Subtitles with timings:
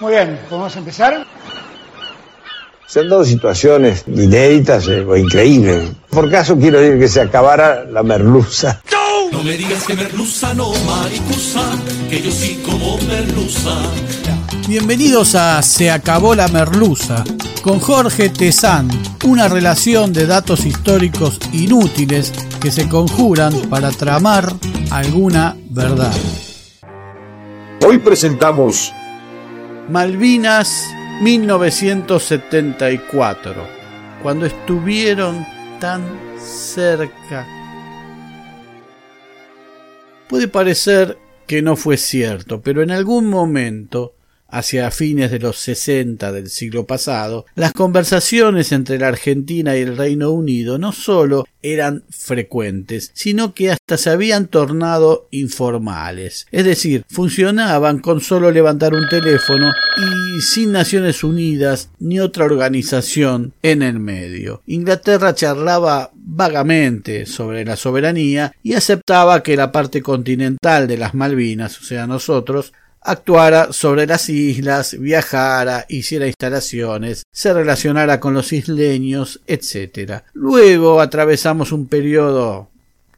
[0.00, 1.26] Muy bien, ¿podemos empezar?
[2.86, 5.90] Se han dado situaciones inéditas eh, o increíbles.
[6.08, 8.80] Por caso quiero decir que se acabara la merluza.
[9.32, 11.62] No me digas que merluza no, maricusa,
[12.08, 13.74] que yo sí como merluza.
[14.68, 17.24] Bienvenidos a Se acabó la merluza
[17.62, 18.88] con Jorge Tezán,
[19.24, 24.52] una relación de datos históricos inútiles que se conjuran para tramar
[24.90, 26.14] alguna verdad.
[27.84, 28.92] Hoy presentamos
[29.88, 30.84] Malvinas
[31.22, 33.66] 1974,
[34.22, 35.46] cuando estuvieron
[35.80, 36.02] tan
[36.38, 37.46] cerca.
[40.28, 41.16] Puede parecer
[41.46, 44.17] que no fue cierto, pero en algún momento
[44.48, 49.96] hacia fines de los 60 del siglo pasado, las conversaciones entre la Argentina y el
[49.96, 56.46] Reino Unido no solo eran frecuentes, sino que hasta se habían tornado informales.
[56.50, 63.52] Es decir, funcionaban con solo levantar un teléfono y sin Naciones Unidas ni otra organización
[63.62, 64.62] en el medio.
[64.66, 71.80] Inglaterra charlaba vagamente sobre la soberanía y aceptaba que la parte continental de las Malvinas,
[71.80, 72.72] o sea nosotros,
[73.10, 80.24] actuara sobre las islas, viajara, hiciera instalaciones, se relacionara con los isleños, etc.
[80.34, 82.68] Luego atravesamos un periodo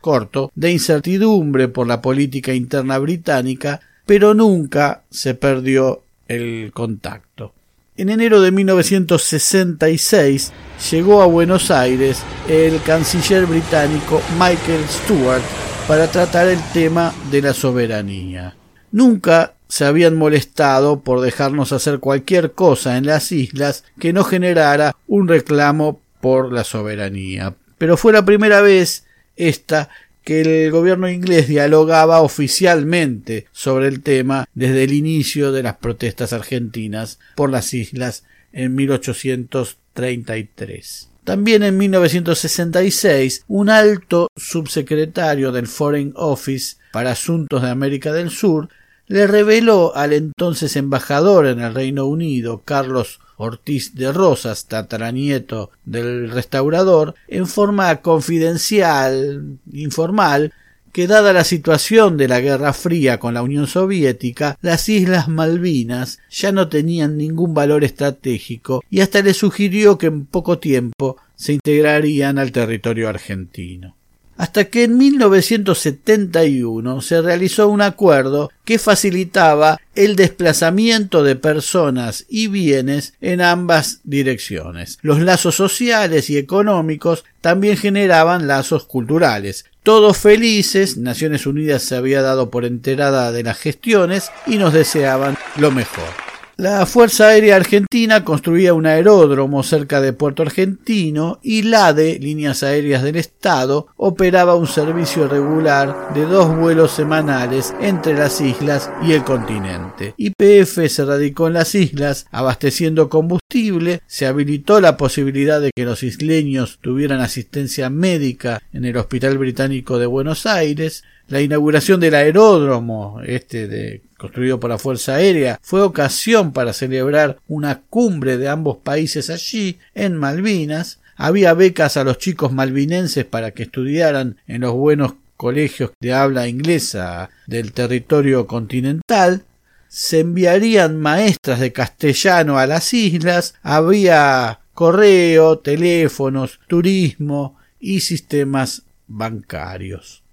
[0.00, 7.52] corto de incertidumbre por la política interna británica, pero nunca se perdió el contacto.
[7.96, 10.52] En enero de 1966
[10.90, 15.42] llegó a Buenos Aires el canciller británico Michael Stewart
[15.86, 18.56] para tratar el tema de la soberanía.
[18.92, 24.96] Nunca se habían molestado por dejarnos hacer cualquier cosa en las islas que no generara
[25.06, 27.54] un reclamo por la soberanía.
[27.78, 29.88] Pero fue la primera vez esta
[30.24, 36.32] que el gobierno inglés dialogaba oficialmente sobre el tema desde el inicio de las protestas
[36.32, 41.10] argentinas por las islas en 1833.
[41.22, 48.68] También en 1966, un alto subsecretario del Foreign Office para Asuntos de América del Sur
[49.10, 56.30] le reveló al entonces embajador en el Reino Unido, Carlos Ortiz de Rosas, tataranieto del
[56.30, 60.54] restaurador, en forma confidencial, informal,
[60.92, 66.20] que dada la situación de la Guerra Fría con la Unión Soviética, las Islas Malvinas
[66.30, 71.54] ya no tenían ningún valor estratégico y hasta le sugirió que en poco tiempo se
[71.54, 73.96] integrarían al territorio argentino
[74.40, 82.46] hasta que en 1971 se realizó un acuerdo que facilitaba el desplazamiento de personas y
[82.46, 84.96] bienes en ambas direcciones.
[85.02, 89.66] Los lazos sociales y económicos también generaban lazos culturales.
[89.82, 95.36] Todos felices, Naciones Unidas se había dado por enterada de las gestiones y nos deseaban
[95.56, 96.29] lo mejor.
[96.60, 102.62] La Fuerza Aérea Argentina construía un aeródromo cerca de Puerto Argentino y la de Líneas
[102.62, 109.12] Aéreas del Estado operaba un servicio regular de dos vuelos semanales entre las islas y
[109.12, 110.12] el continente.
[110.18, 116.02] YPF se radicó en las islas abasteciendo combustible, se habilitó la posibilidad de que los
[116.02, 123.20] isleños tuvieran asistencia médica en el Hospital Británico de Buenos Aires, la inauguración del aeródromo,
[123.24, 128.78] este de construido por la Fuerza Aérea, fue ocasión para celebrar una cumbre de ambos
[128.78, 130.98] países allí, en Malvinas.
[131.16, 136.48] Había becas a los chicos malvinenses para que estudiaran en los buenos colegios de habla
[136.48, 139.44] inglesa del territorio continental.
[139.86, 143.54] Se enviarían maestras de castellano a las islas.
[143.62, 150.24] Había correo, teléfonos, turismo y sistemas bancarios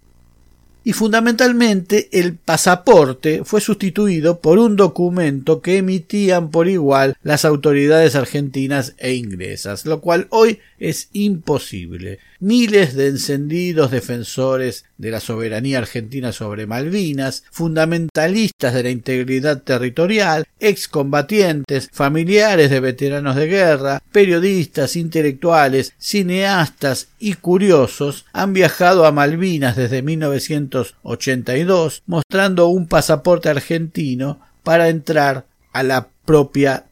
[0.88, 8.16] y fundamentalmente el pasaporte fue sustituido por un documento que emitían por igual las autoridades
[8.16, 12.20] argentinas e inglesas, lo cual hoy es imposible.
[12.40, 20.46] Miles de encendidos defensores de la soberanía argentina sobre Malvinas, fundamentalistas de la integridad territorial,
[20.60, 29.76] excombatientes, familiares de veteranos de guerra, periodistas, intelectuales, cineastas y curiosos han viajado a Malvinas
[29.76, 36.86] desde 1982 mostrando un pasaporte argentino para entrar a la propia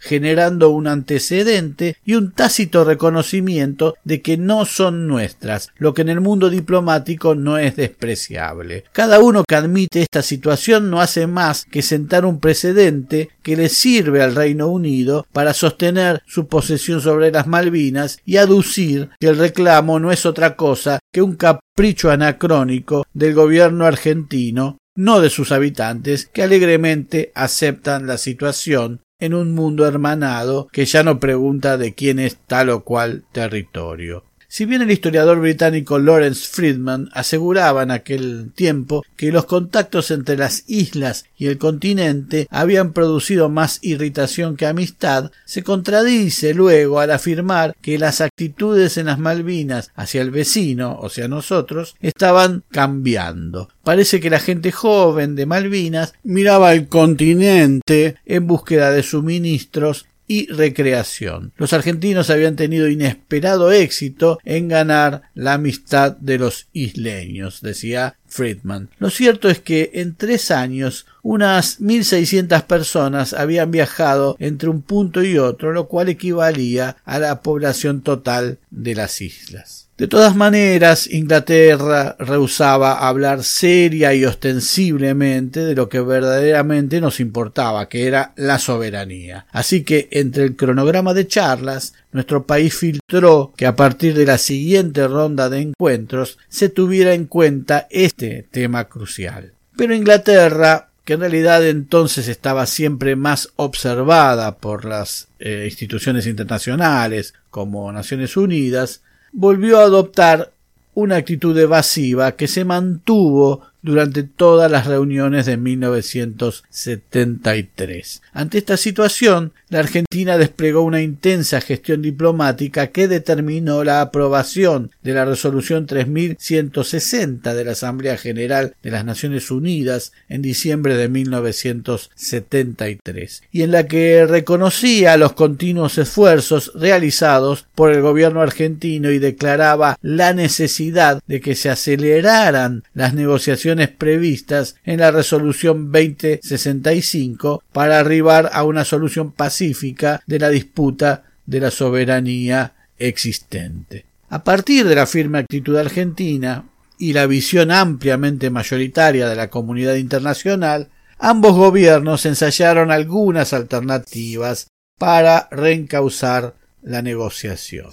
[0.00, 6.08] generando un antecedente y un tácito reconocimiento de que no son nuestras, lo que en
[6.08, 8.84] el mundo diplomático no es despreciable.
[8.92, 13.68] Cada uno que admite esta situación no hace más que sentar un precedente que le
[13.68, 19.38] sirve al Reino Unido para sostener su posesión sobre las Malvinas y aducir que el
[19.38, 25.52] reclamo no es otra cosa que un capricho anacrónico del gobierno argentino no de sus
[25.52, 31.94] habitantes, que alegremente aceptan la situación en un mundo hermanado que ya no pregunta de
[31.94, 34.24] quién es tal o cual territorio.
[34.54, 40.36] Si bien el historiador británico Lawrence Friedman aseguraba en aquel tiempo que los contactos entre
[40.36, 47.12] las islas y el continente habían producido más irritación que amistad, se contradice luego al
[47.12, 53.70] afirmar que las actitudes en las Malvinas hacia el vecino, o sea nosotros, estaban cambiando.
[53.82, 60.46] Parece que la gente joven de Malvinas miraba al continente en búsqueda de suministros y
[60.52, 61.52] recreación.
[61.56, 68.88] Los argentinos habían tenido inesperado éxito en ganar la amistad de los isleños, decía Friedman.
[68.98, 75.22] Lo cierto es que en tres años unas 1.600 personas habían viajado entre un punto
[75.22, 79.88] y otro, lo cual equivalía a la población total de las islas.
[80.02, 87.88] De todas maneras, Inglaterra rehusaba hablar seria y ostensiblemente de lo que verdaderamente nos importaba,
[87.88, 89.46] que era la soberanía.
[89.52, 94.38] Así que entre el cronograma de charlas, nuestro país filtró que a partir de la
[94.38, 99.52] siguiente ronda de encuentros se tuviera en cuenta este tema crucial.
[99.76, 107.34] Pero Inglaterra que en realidad entonces estaba siempre más observada por las eh, instituciones internacionales
[107.50, 109.02] como Naciones Unidas,
[109.32, 110.52] volvió a adoptar
[110.94, 118.22] una actitud evasiva que se mantuvo durante todas las reuniones de 1973.
[118.32, 125.14] Ante esta situación, la Argentina desplegó una intensa gestión diplomática que determinó la aprobación de
[125.14, 133.42] la resolución 3160 de la Asamblea General de las Naciones Unidas en diciembre de 1973
[133.50, 139.98] y en la que reconocía los continuos esfuerzos realizados por el gobierno argentino y declaraba
[140.02, 148.50] la necesidad de que se aceleraran las negociaciones previstas en la resolución 2065 para arribar
[148.52, 154.04] a una solución pacífica de la disputa de la soberanía existente.
[154.28, 156.64] A partir de la firme actitud argentina
[156.98, 164.68] y la visión ampliamente mayoritaria de la comunidad internacional, ambos gobiernos ensayaron algunas alternativas
[164.98, 167.90] para reencauzar la negociación.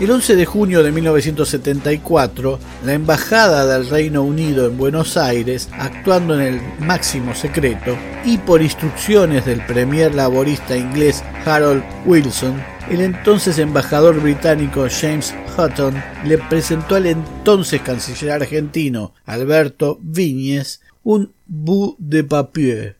[0.00, 6.34] El 11 de junio de 1974, la Embajada del Reino Unido en Buenos Aires, actuando
[6.34, 12.60] en el máximo secreto y por instrucciones del premier laborista inglés Harold Wilson,
[12.90, 21.32] el entonces embajador británico James Hutton le presentó al entonces canciller argentino Alberto Viñes un
[21.46, 22.96] bout de papier,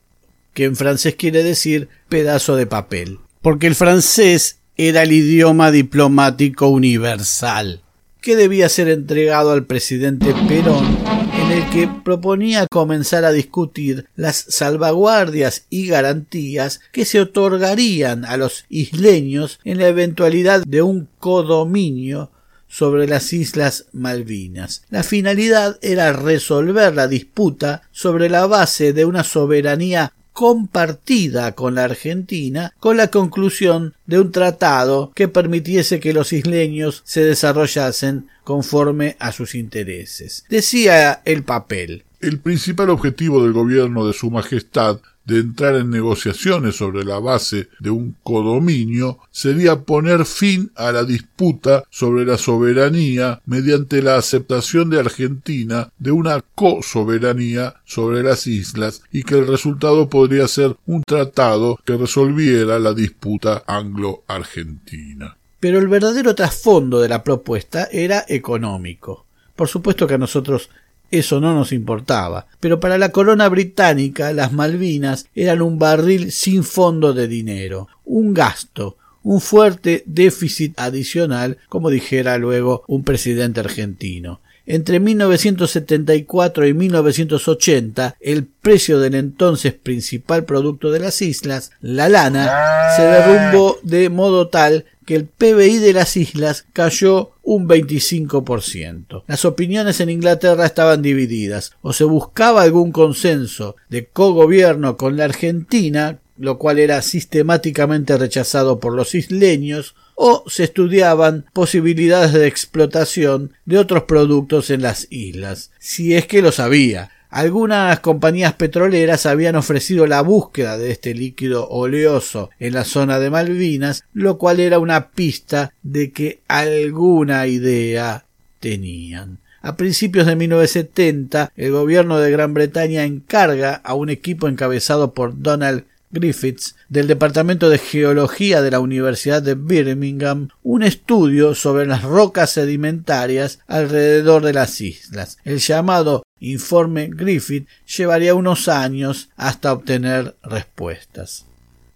[0.53, 6.69] que en francés quiere decir pedazo de papel, porque el francés era el idioma diplomático
[6.69, 7.83] universal,
[8.21, 10.99] que debía ser entregado al presidente Perón,
[11.33, 18.37] en el que proponía comenzar a discutir las salvaguardias y garantías que se otorgarían a
[18.37, 22.31] los isleños en la eventualidad de un codominio
[22.67, 24.83] sobre las Islas Malvinas.
[24.91, 31.85] La finalidad era resolver la disputa sobre la base de una soberanía compartida con la
[31.85, 39.17] Argentina con la conclusión de un tratado que permitiese que los isleños se desarrollasen conforme
[39.21, 40.45] a sus intereses.
[40.51, 42.05] Decía el papel.
[42.25, 47.69] El principal objetivo del gobierno de Su Majestad de entrar en negociaciones sobre la base
[47.81, 54.89] de un codominio sería poner fin a la disputa sobre la soberanía mediante la aceptación
[54.89, 61.03] de Argentina de una cosoberanía sobre las islas y que el resultado podría ser un
[61.03, 65.37] tratado que resolviera la disputa anglo-argentina.
[65.61, 69.27] Pero el verdadero trasfondo de la propuesta era económico.
[69.55, 70.71] Por supuesto que a nosotros
[71.19, 72.47] eso no nos importaba.
[72.61, 78.35] Pero para la corona británica las Malvinas eran un barril sin fondo de dinero, un
[78.35, 84.41] gasto, un fuerte déficit adicional, como dijera luego un presidente argentino.
[84.67, 92.51] Entre 1974 y 1980, el precio del entonces principal producto de las islas, la lana,
[92.97, 99.23] se derrumbó de modo tal que el PBI de las islas cayó un 25%.
[99.27, 101.73] Las opiniones en Inglaterra estaban divididas.
[101.83, 108.81] O se buscaba algún consenso de cogobierno con la Argentina, lo cual era sistemáticamente rechazado
[108.81, 115.71] por los isleños, o se estudiaban posibilidades de explotación de otros productos en las islas,
[115.79, 117.11] si es que los había.
[117.35, 123.29] Algunas compañías petroleras habían ofrecido la búsqueda de este líquido oleoso en la zona de
[123.29, 128.25] Malvinas, lo cual era una pista de que alguna idea
[128.61, 129.41] tenían.
[129.63, 135.43] A principios de 1970, el gobierno de Gran Bretaña encarga a un equipo encabezado por
[135.43, 142.03] Donald Griffiths del Departamento de Geología de la Universidad de Birmingham un estudio sobre las
[142.03, 145.37] rocas sedimentarias alrededor de las islas.
[145.45, 151.47] El llamado informe Griffith llevaría unos años hasta obtener respuestas.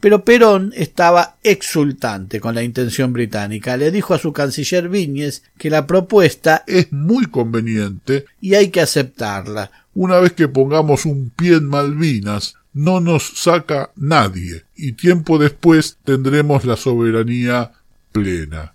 [0.01, 3.77] Pero Perón estaba exultante con la intención británica.
[3.77, 8.81] Le dijo a su canciller Viñes que la propuesta es muy conveniente y hay que
[8.81, 9.73] aceptarla.
[9.95, 15.99] Una vez que pongamos un pie en Malvinas, no nos saca nadie y tiempo después
[16.05, 17.73] tendremos la soberanía
[18.13, 18.73] plena.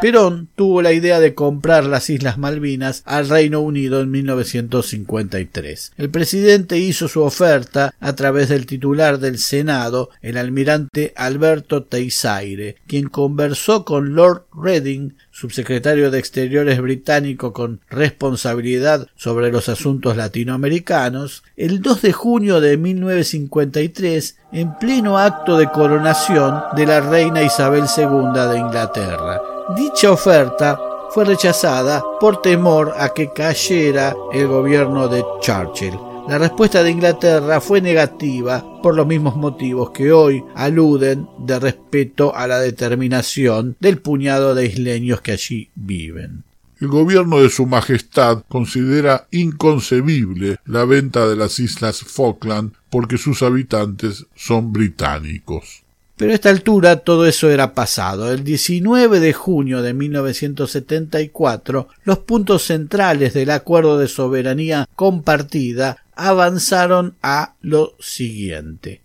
[0.00, 5.92] Perón tuvo la idea de comprar las Islas Malvinas al Reino Unido en 1953.
[5.98, 12.76] El presidente hizo su oferta a través del titular del Senado, el almirante Alberto Teisaire,
[12.86, 21.44] quien conversó con Lord Reading, subsecretario de Exteriores británico con responsabilidad sobre los asuntos latinoamericanos,
[21.56, 27.84] el 2 de junio de 1953 en pleno acto de coronación de la reina Isabel
[27.96, 29.40] II de Inglaterra.
[29.74, 30.78] Dicha oferta
[31.08, 36.09] fue rechazada por temor a que cayera el gobierno de Churchill.
[36.30, 42.36] La respuesta de Inglaterra fue negativa por los mismos motivos que hoy aluden de respeto
[42.36, 46.44] a la determinación del puñado de isleños que allí viven.
[46.80, 53.42] El gobierno de Su Majestad considera inconcebible la venta de las Islas Falkland porque sus
[53.42, 55.82] habitantes son británicos.
[56.20, 58.30] Pero a esta altura todo eso era pasado.
[58.30, 67.14] El 19 de junio de 1974, los puntos centrales del acuerdo de soberanía compartida avanzaron
[67.22, 69.00] a lo siguiente.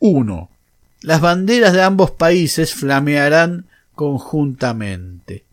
[0.00, 0.50] 1.
[1.00, 5.44] Las banderas de ambos países flamearán conjuntamente.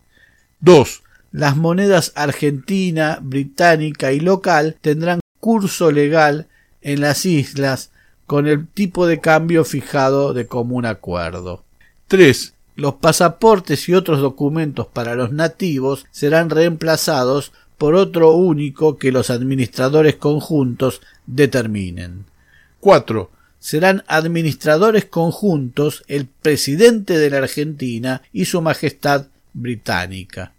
[0.59, 1.03] 2.
[1.31, 6.47] Las monedas argentina, británica y local tendrán curso legal
[6.81, 7.91] en las islas
[8.25, 11.63] con el tipo de cambio fijado de común acuerdo.
[12.07, 12.53] 3.
[12.75, 19.29] Los pasaportes y otros documentos para los nativos serán reemplazados por otro único que los
[19.29, 22.25] administradores conjuntos determinen.
[22.79, 23.29] 4.
[23.59, 30.53] Serán administradores conjuntos el presidente de la Argentina y su Majestad británica.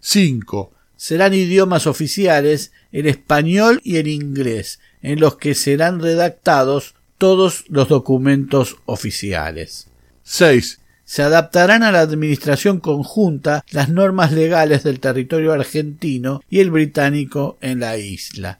[0.00, 0.72] 5.
[0.96, 7.86] Serán idiomas oficiales el español y el inglés, en los que serán redactados todos los
[7.86, 9.86] documentos oficiales.
[10.24, 10.80] 6.
[11.04, 17.58] Se adaptarán a la administración conjunta las normas legales del territorio argentino y el británico
[17.60, 18.58] en la isla.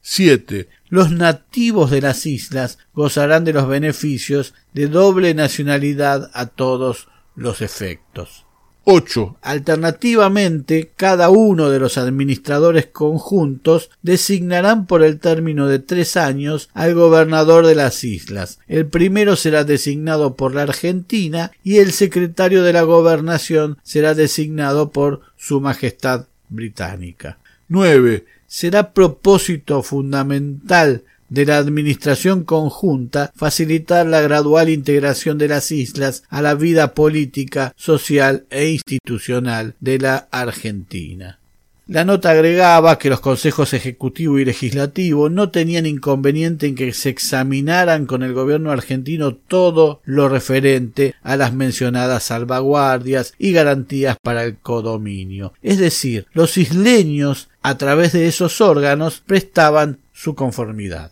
[0.00, 0.68] 7.
[0.90, 7.62] Los nativos de las islas gozarán de los beneficios de doble nacionalidad a todos los
[7.62, 8.43] efectos.
[8.84, 9.38] 8.
[9.42, 16.94] Alternativamente, cada uno de los administradores conjuntos designarán por el término de tres años al
[16.94, 18.58] gobernador de las islas.
[18.68, 24.90] El primero será designado por la Argentina y el secretario de la gobernación será designado
[24.90, 27.38] por Su Majestad Británica.
[27.68, 28.26] 9.
[28.46, 31.02] Será propósito fundamental
[31.34, 37.74] de la administración conjunta facilitar la gradual integración de las islas a la vida política,
[37.76, 41.40] social e institucional de la Argentina.
[41.86, 47.10] La nota agregaba que los consejos ejecutivo y legislativo no tenían inconveniente en que se
[47.10, 54.44] examinaran con el gobierno argentino todo lo referente a las mencionadas salvaguardias y garantías para
[54.44, 55.52] el codominio.
[55.62, 61.10] Es decir, los isleños, a través de esos órganos, prestaban su conformidad.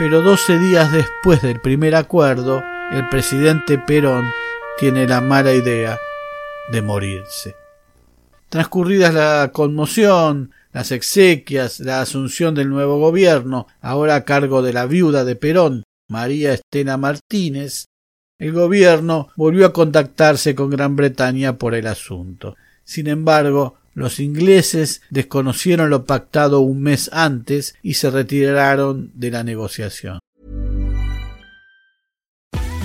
[0.00, 4.24] Pero doce días después del primer acuerdo, el presidente Perón
[4.78, 5.98] tiene la mala idea
[6.72, 7.54] de morirse.
[8.48, 14.86] Transcurridas la conmoción, las exequias, la asunción del nuevo gobierno, ahora a cargo de la
[14.86, 17.84] viuda de Perón, María Estena Martínez,
[18.38, 22.56] el gobierno volvió a contactarse con Gran Bretaña por el asunto.
[22.84, 29.44] Sin embargo, los ingleses desconocieron lo pactado un mes antes y se retiraron de la
[29.44, 30.20] negociación.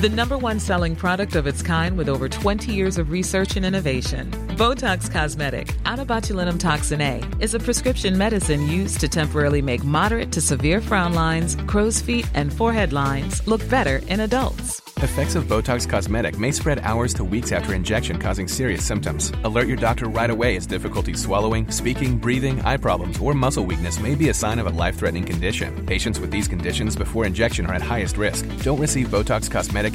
[0.05, 3.65] The number one selling product of its kind with over 20 years of research and
[3.65, 4.29] innovation.
[4.49, 9.83] Botox Cosmetic, out of botulinum toxin A, is a prescription medicine used to temporarily make
[9.83, 14.83] moderate to severe frown lines, crow's feet, and forehead lines look better in adults.
[14.99, 19.31] Effects of Botox Cosmetic may spread hours to weeks after injection, causing serious symptoms.
[19.43, 23.99] Alert your doctor right away as difficulty swallowing, speaking, breathing, eye problems, or muscle weakness
[23.99, 25.85] may be a sign of a life threatening condition.
[25.85, 28.47] Patients with these conditions before injection are at highest risk.
[28.63, 29.94] Don't receive Botox Cosmetic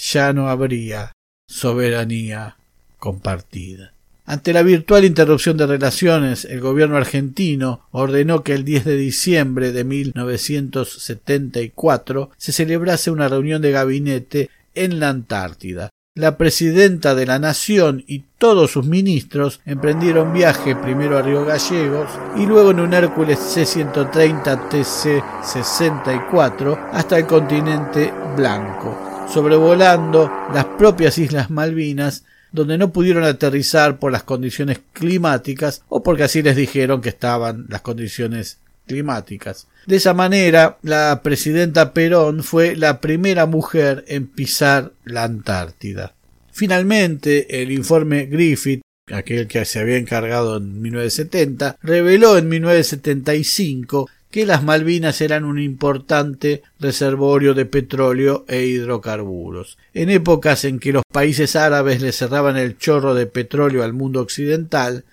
[0.00, 1.12] Ya no habría
[1.46, 2.56] soberanía
[2.98, 3.92] compartida.
[4.24, 9.72] Ante la virtual interrupción de relaciones, el gobierno argentino ordenó que el 10 de diciembre
[9.72, 15.90] de 1974 se celebrase una reunión de gabinete en la Antártida.
[16.16, 22.08] La presidenta de la nación y todos sus ministros emprendieron viaje primero a Río Gallegos
[22.36, 31.50] y luego en un Hércules C-130 TC-64 hasta el continente blanco, sobrevolando las propias Islas
[31.50, 37.10] Malvinas donde no pudieron aterrizar por las condiciones climáticas o porque así les dijeron que
[37.10, 39.68] estaban las condiciones climáticas.
[39.86, 46.12] De esa manera, la presidenta Perón fue la primera mujer en pisar la Antártida.
[46.50, 48.82] Finalmente, el informe Griffith
[49.12, 55.58] aquel que se había encargado en 1970, reveló en 1975 que las Malvinas eran un
[55.58, 59.76] importante reservorio de petróleo e hidrocarburos.
[59.92, 64.20] En épocas en que los países árabes le cerraban el chorro de petróleo al mundo
[64.20, 65.04] occidental,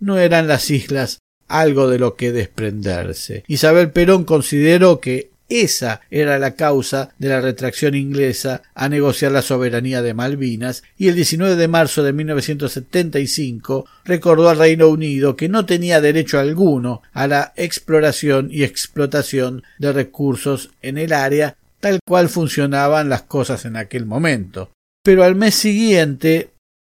[0.00, 3.44] no eran las islas algo de lo que desprenderse.
[3.48, 9.42] Isabel Perón consideró que esa era la causa de la retracción inglesa a negociar la
[9.42, 15.48] soberanía de Malvinas y el 19 de marzo de 1975 recordó al Reino Unido que
[15.48, 22.00] no tenía derecho alguno a la exploración y explotación de recursos en el área tal
[22.06, 24.70] cual funcionaban las cosas en aquel momento.
[25.02, 26.50] Pero al mes siguiente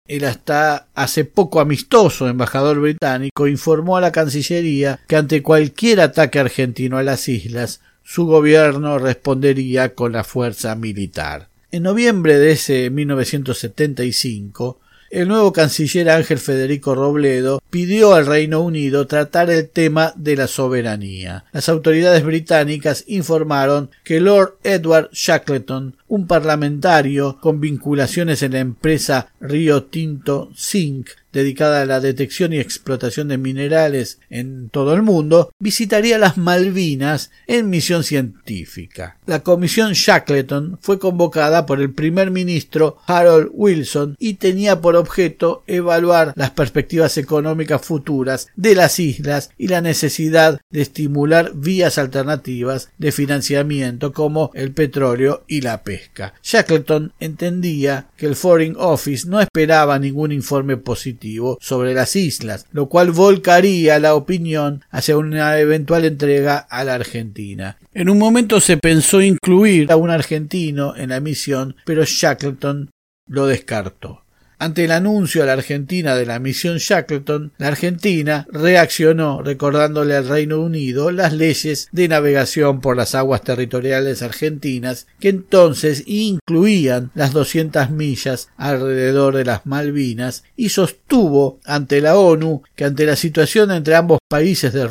[0.08, 6.39] el hasta hace poco amistoso embajador británico informó a la Cancillería que ante cualquier ataque
[6.39, 11.48] argentino a las islas su gobierno respondería con la fuerza militar.
[11.69, 14.80] En noviembre de ese 1975,
[15.12, 20.48] el nuevo canciller Ángel Federico Robledo pidió al Reino Unido tratar el tema de la
[20.48, 21.45] soberanía.
[21.52, 29.32] Las autoridades británicas informaron que Lord Edward Shackleton, un parlamentario con vinculaciones en la empresa
[29.39, 35.52] Rio Tinto Zinc, dedicada a la detección y explotación de minerales en todo el mundo,
[35.60, 39.18] visitaría las Malvinas en misión científica.
[39.26, 45.63] La comisión Shackleton fue convocada por el primer ministro Harold Wilson y tenía por objeto
[45.68, 52.89] evaluar las perspectivas económicas futuras de las islas y la necesidad de estimular vías alternativas
[52.98, 56.34] de financiamiento como el petróleo y la pesca.
[56.44, 61.18] Shackleton entendía que el Foreign Office no esperaba ningún informe positivo
[61.60, 67.77] sobre las islas, lo cual volcaría la opinión hacia una eventual entrega a la Argentina.
[67.93, 72.91] En un momento se pensó incluir a un argentino en la misión, pero Shackleton
[73.27, 74.23] lo descartó.
[74.62, 80.28] Ante el anuncio a la Argentina de la misión Shackleton, la Argentina reaccionó recordándole al
[80.28, 87.32] Reino Unido las leyes de navegación por las aguas territoriales argentinas que entonces incluían las
[87.32, 93.72] 200 millas alrededor de las Malvinas y sostuvo ante la ONU que ante la situación
[93.72, 94.88] entre ambos países de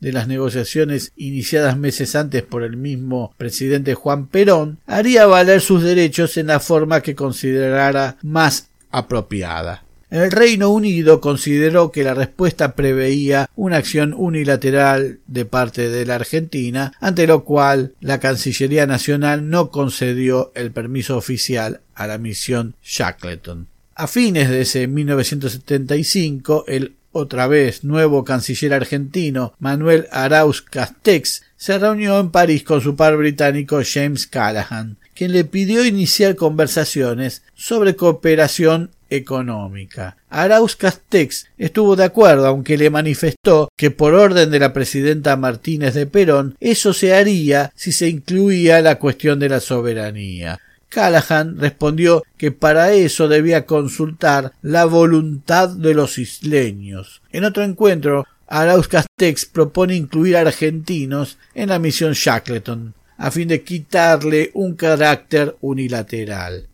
[0.00, 5.82] de las negociaciones iniciadas meses antes por el mismo presidente Juan Perón, haría valer sus
[5.82, 9.84] derechos en la forma que considerara más apropiada.
[10.10, 16.16] El Reino Unido consideró que la respuesta preveía una acción unilateral de parte de la
[16.16, 22.74] Argentina, ante lo cual la Cancillería Nacional no concedió el permiso oficial a la misión
[22.84, 23.68] Shackleton.
[23.94, 31.78] A fines de ese 1975, el otra vez nuevo canciller argentino Manuel Arauz Castex se
[31.78, 37.96] reunió en París con su par británico James Callahan, quien le pidió iniciar conversaciones sobre
[37.96, 40.16] cooperación económica.
[40.28, 45.94] Arauz Castex estuvo de acuerdo, aunque le manifestó que por orden de la presidenta Martínez
[45.94, 50.60] de Perón eso se haría si se incluía la cuestión de la soberanía.
[50.88, 57.22] Callahan respondió que para eso debía consultar la voluntad de los isleños.
[57.32, 63.62] En otro encuentro, Arauz Castex propone incluir argentinos en la misión Shackleton, a fin de
[63.62, 66.68] quitarle un carácter unilateral.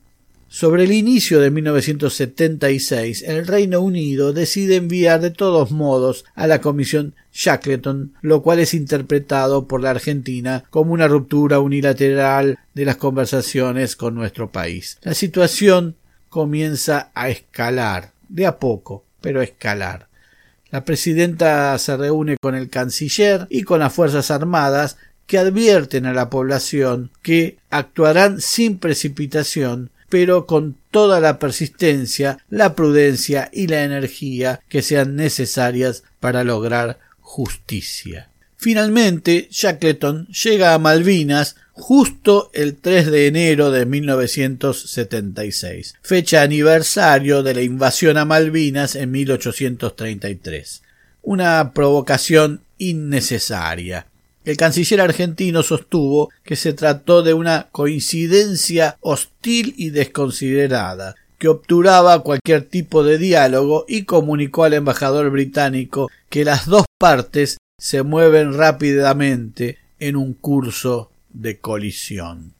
[0.52, 6.60] Sobre el inicio de 1976, el Reino Unido decide enviar de todos modos a la
[6.60, 12.96] Comisión Shackleton, lo cual es interpretado por la Argentina como una ruptura unilateral de las
[12.96, 14.98] conversaciones con nuestro país.
[15.00, 15.96] La situación
[16.28, 20.08] comienza a escalar, de a poco, pero a escalar.
[20.70, 26.12] La presidenta se reúne con el canciller y con las Fuerzas Armadas que advierten a
[26.12, 33.82] la población que actuarán sin precipitación pero con toda la persistencia, la prudencia y la
[33.82, 38.28] energía que sean necesarias para lograr justicia.
[38.58, 47.54] Finalmente, Shackleton llega a Malvinas justo el 3 de enero de 1976, fecha aniversario de
[47.54, 50.82] la invasión a Malvinas en 1833.
[51.22, 54.08] Una provocación innecesaria.
[54.44, 62.22] El canciller argentino sostuvo que se trató de una coincidencia hostil y desconsiderada, que obturaba
[62.22, 68.54] cualquier tipo de diálogo y comunicó al embajador británico que las dos partes se mueven
[68.54, 72.54] rápidamente en un curso de colisión.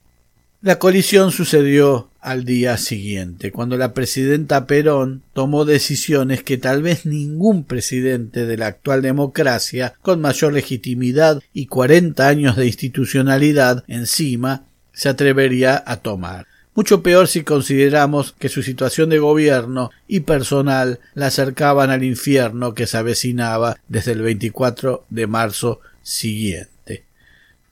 [0.62, 7.04] La colisión sucedió al día siguiente, cuando la presidenta Perón tomó decisiones que tal vez
[7.04, 14.62] ningún presidente de la actual democracia, con mayor legitimidad y cuarenta años de institucionalidad encima,
[14.92, 16.46] se atrevería a tomar.
[16.76, 22.72] Mucho peor si consideramos que su situación de gobierno y personal la acercaban al infierno
[22.72, 27.02] que se avecinaba desde el 24 de marzo siguiente.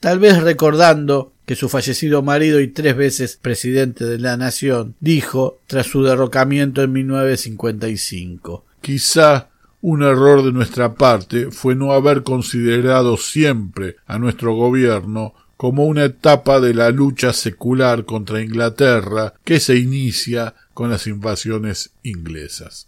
[0.01, 5.59] Tal vez recordando que su fallecido marido y tres veces presidente de la nación dijo
[5.67, 8.65] tras su derrocamiento en 1955.
[8.81, 9.49] Quizá
[9.81, 16.05] un error de nuestra parte fue no haber considerado siempre a nuestro gobierno como una
[16.05, 22.87] etapa de la lucha secular contra Inglaterra que se inicia con las invasiones inglesas.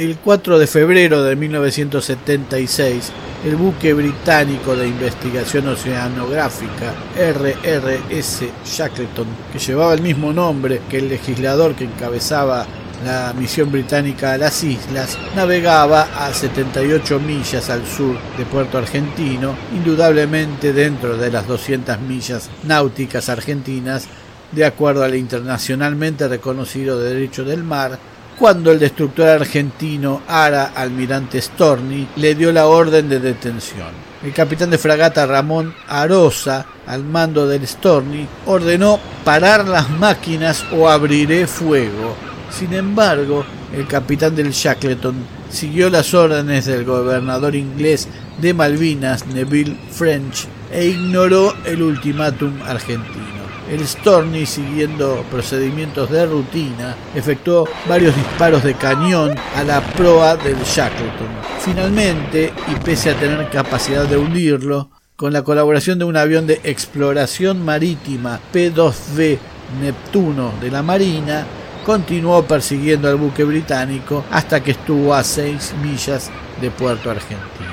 [0.00, 3.12] El 4 de febrero de 1976,
[3.44, 11.10] el buque británico de investigación oceanográfica RRS Shackleton, que llevaba el mismo nombre que el
[11.10, 12.66] legislador que encabezaba
[13.04, 19.54] la misión británica a las islas, navegaba a 78 millas al sur de Puerto Argentino,
[19.76, 24.08] indudablemente dentro de las 200 millas náuticas argentinas,
[24.50, 27.98] de acuerdo al internacionalmente reconocido derecho del mar
[28.40, 33.88] cuando el destructor argentino Ara Almirante Storni le dio la orden de detención.
[34.24, 40.88] El capitán de fragata Ramón Arosa, al mando del Storni, ordenó parar las máquinas o
[40.88, 42.16] abriré fuego.
[42.50, 45.16] Sin embargo, el capitán del Shackleton
[45.50, 48.08] siguió las órdenes del gobernador inglés
[48.40, 53.39] de Malvinas, Neville French, e ignoró el ultimátum argentino.
[53.70, 60.56] El Storni, siguiendo procedimientos de rutina, efectuó varios disparos de cañón a la proa del
[60.56, 61.28] Shackleton.
[61.60, 66.60] Finalmente, y pese a tener capacidad de hundirlo, con la colaboración de un avión de
[66.64, 69.38] exploración marítima P-2V
[69.80, 71.46] Neptuno de la Marina,
[71.86, 76.28] continuó persiguiendo al buque británico hasta que estuvo a seis millas
[76.60, 77.70] de Puerto Argentino.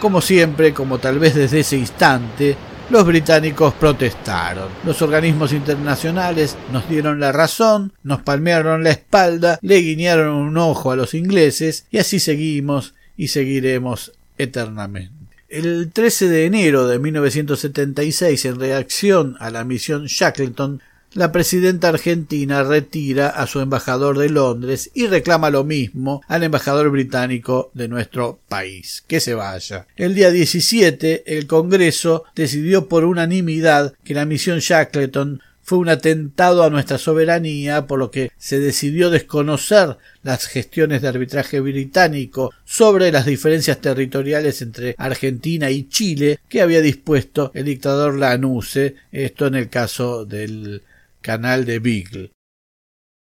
[0.00, 2.56] Como siempre, como tal vez desde ese instante,
[2.90, 4.68] los británicos protestaron.
[4.84, 10.90] Los organismos internacionales nos dieron la razón, nos palmearon la espalda, le guiñaron un ojo
[10.90, 15.14] a los ingleses y así seguimos y seguiremos eternamente.
[15.48, 20.80] El 13 de enero de 1976, en reacción a la misión Shackleton,
[21.12, 26.90] la presidenta argentina retira a su embajador de Londres y reclama lo mismo al embajador
[26.90, 29.86] británico de nuestro país, que se vaya.
[29.96, 36.64] El día 17 el Congreso decidió por unanimidad que la misión Shackleton fue un atentado
[36.64, 43.12] a nuestra soberanía, por lo que se decidió desconocer las gestiones de arbitraje británico sobre
[43.12, 49.54] las diferencias territoriales entre Argentina y Chile que había dispuesto el dictador Lanuse, esto en
[49.54, 50.82] el caso del
[51.20, 52.32] canal de Beagle.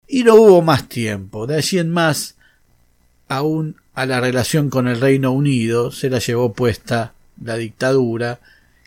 [0.08, 1.48] Y no hubo más tiempo.
[1.48, 2.36] De allí en más,
[3.28, 8.40] aún a la relación con el Reino Unido se la llevó puesta la dictadura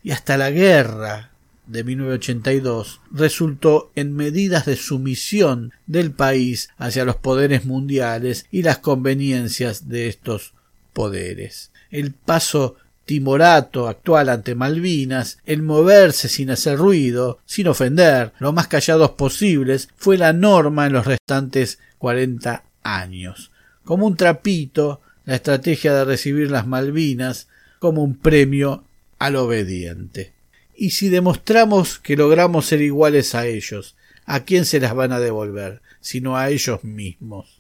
[0.03, 1.31] y hasta la guerra
[1.67, 8.79] de 1982 resultó en medidas de sumisión del país hacia los poderes mundiales y las
[8.79, 10.55] conveniencias de estos
[10.93, 11.71] poderes.
[11.91, 12.77] El paso
[13.09, 19.89] timorato actual ante Malvinas, el moverse sin hacer ruido, sin ofender, lo más callados posibles,
[19.97, 23.51] fue la norma en los restantes cuarenta años.
[23.83, 28.85] Como un trapito, la estrategia de recibir las Malvinas como un premio
[29.19, 30.35] al obediente.
[30.77, 35.19] Y si demostramos que logramos ser iguales a ellos, ¿a quién se las van a
[35.19, 35.81] devolver?
[36.03, 37.58] Sino a ellos mismos.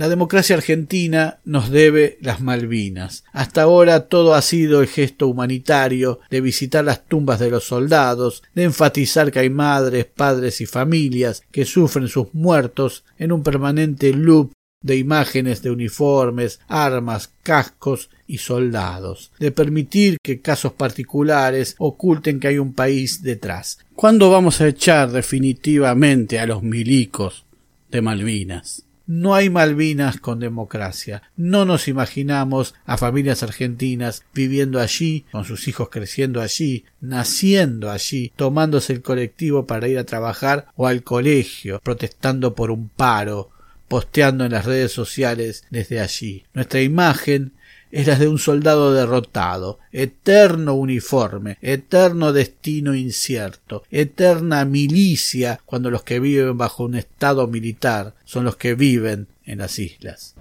[0.00, 3.22] La democracia argentina nos debe las Malvinas.
[3.32, 8.42] Hasta ahora todo ha sido el gesto humanitario de visitar las tumbas de los soldados,
[8.54, 14.14] de enfatizar que hay madres, padres y familias que sufren sus muertos en un permanente
[14.14, 22.40] loop de imágenes de uniformes, armas, cascos y soldados, de permitir que casos particulares oculten
[22.40, 23.80] que hay un país detrás.
[23.94, 27.44] ¿Cuándo vamos a echar definitivamente a los milicos
[27.90, 28.84] de Malvinas?
[29.12, 31.24] No hay Malvinas con democracia.
[31.36, 38.32] No nos imaginamos a familias argentinas viviendo allí, con sus hijos creciendo allí, naciendo allí,
[38.36, 43.50] tomándose el colectivo para ir a trabajar o al colegio, protestando por un paro,
[43.88, 46.44] posteando en las redes sociales desde allí.
[46.54, 47.54] Nuestra imagen
[47.90, 56.02] es la de un soldado derrotado, eterno uniforme, eterno destino incierto, eterna milicia cuando los
[56.02, 60.34] que viven bajo un estado militar son los que viven en las islas.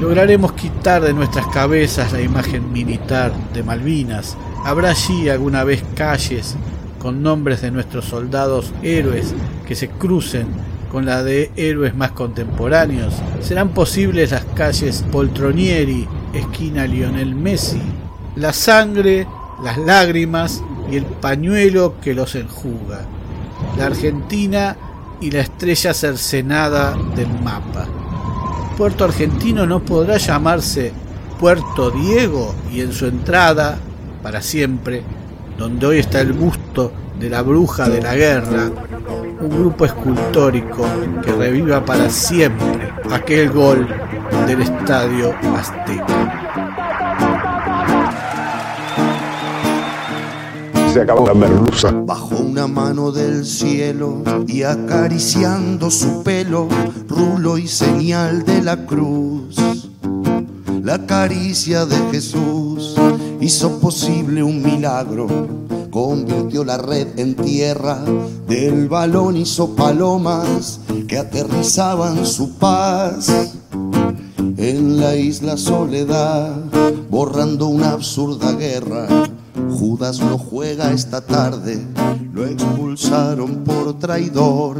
[0.00, 4.36] Lograremos quitar de nuestras cabezas la imagen militar de Malvinas.
[4.64, 6.56] Habrá allí alguna vez calles
[6.98, 9.34] con nombres de nuestros soldados héroes
[9.68, 10.48] que se crucen
[10.90, 13.14] con la de héroes más contemporáneos?
[13.40, 17.80] ¿Serán posibles las calles Poltronieri, esquina Lionel Messi?
[18.36, 19.26] La sangre,
[19.62, 23.00] las lágrimas y el pañuelo que los enjuga.
[23.78, 24.76] La Argentina
[25.20, 27.86] y la estrella cercenada del mapa.
[28.76, 30.92] Puerto Argentino no podrá llamarse
[31.38, 33.78] Puerto Diego y en su entrada,
[34.22, 35.02] para siempre,
[35.58, 38.70] donde hoy está el busto de la bruja de la guerra,
[39.40, 40.84] un grupo escultórico
[41.24, 43.88] que reviva para siempre aquel gol
[44.46, 46.46] del estadio Azteca.
[50.92, 51.92] Se acabó la merluza.
[51.92, 56.68] Bajo una mano del cielo y acariciando su pelo,
[57.08, 59.56] rulo y señal de la cruz.
[60.82, 62.96] La caricia de Jesús
[63.40, 65.28] hizo posible un milagro
[65.90, 68.02] convirtió la red en tierra,
[68.48, 73.30] del balón hizo palomas que aterrizaban su paz.
[74.56, 76.56] En la isla Soledad,
[77.10, 79.08] borrando una absurda guerra,
[79.70, 81.84] Judas no juega esta tarde,
[82.32, 84.78] lo expulsaron por traidor.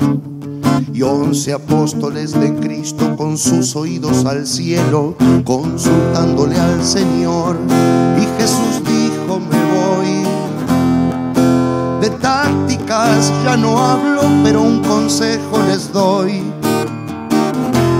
[0.92, 7.56] Y once apóstoles de Cristo con sus oídos al cielo, consultándole al Señor.
[13.44, 16.42] Ya no hablo, pero un consejo les doy.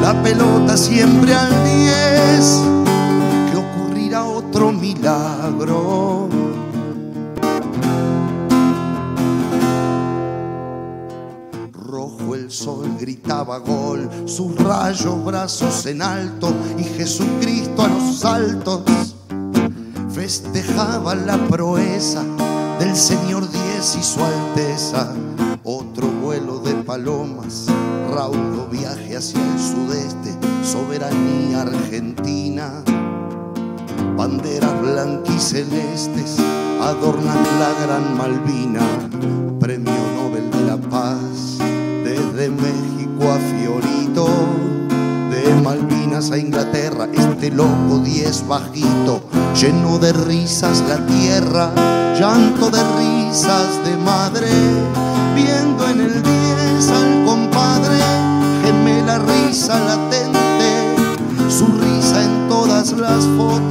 [0.00, 2.62] La pelota siempre al 10,
[3.50, 6.28] que ocurrirá otro milagro.
[11.72, 18.82] Rojo el sol gritaba gol, sus rayos brazos en alto y Jesucristo a los saltos
[20.12, 22.24] festejaba la proeza
[22.78, 25.14] del Señor Y su Alteza.
[25.64, 27.64] Otro vuelo de palomas,
[28.14, 32.84] raudo viaje hacia el sudeste, soberanía argentina.
[34.18, 36.36] Banderas blanquicelestes
[36.78, 38.82] adornan la gran Malvina,
[39.58, 41.56] premio Nobel de la Paz,
[42.04, 42.89] desde México
[46.20, 49.22] A Inglaterra, este loco diez bajito,
[49.58, 51.72] lleno de risas la tierra,
[52.14, 54.50] llanto de risas de madre,
[55.34, 57.98] viendo en el diez al compadre,
[58.62, 63.69] gemela risa latente, su risa en todas las fotos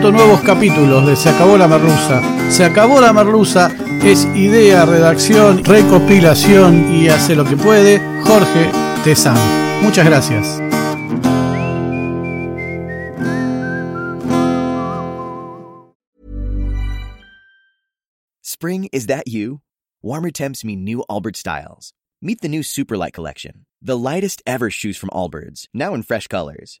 [0.00, 2.50] pronto nuevos capítulos de Se acabó la merluza.
[2.50, 3.70] Se acabó la merluza
[4.04, 8.70] es idea, redacción, recopilación y hace lo que puede Jorge
[9.04, 9.38] Tezán.
[9.82, 10.60] Muchas gracias.
[18.42, 19.60] Spring, is that you?
[20.02, 21.92] Warmer temps mean new Allbirds styles.
[22.22, 26.80] Meet the new Superlight collection, the lightest ever shoes from Allbirds, now in fresh colors.